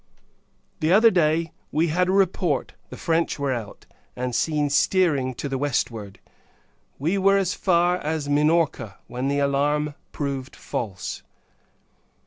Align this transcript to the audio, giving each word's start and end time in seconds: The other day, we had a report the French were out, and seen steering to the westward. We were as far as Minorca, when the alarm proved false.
The 0.79 0.91
other 0.91 1.11
day, 1.11 1.51
we 1.71 1.89
had 1.89 2.07
a 2.07 2.11
report 2.11 2.73
the 2.89 2.97
French 2.97 3.37
were 3.37 3.53
out, 3.53 3.85
and 4.15 4.33
seen 4.33 4.71
steering 4.71 5.35
to 5.35 5.47
the 5.47 5.59
westward. 5.59 6.19
We 6.97 7.19
were 7.19 7.37
as 7.37 7.53
far 7.53 7.97
as 7.97 8.27
Minorca, 8.27 8.97
when 9.05 9.27
the 9.27 9.37
alarm 9.37 9.93
proved 10.11 10.55
false. 10.55 11.21